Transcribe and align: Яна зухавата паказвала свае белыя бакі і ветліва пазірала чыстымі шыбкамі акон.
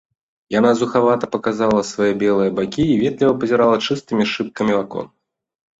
Яна 0.59 0.71
зухавата 0.79 1.29
паказвала 1.35 1.83
свае 1.91 2.09
белыя 2.23 2.55
бакі 2.61 2.83
і 2.95 2.99
ветліва 3.03 3.39
пазірала 3.45 3.77
чыстымі 3.87 4.23
шыбкамі 4.35 4.73
акон. 4.85 5.05